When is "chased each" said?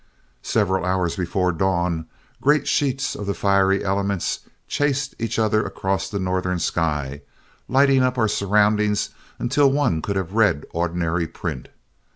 4.67-5.37